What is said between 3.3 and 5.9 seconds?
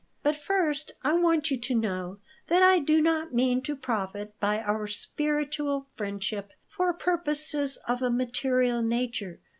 mean to profit by our spiritual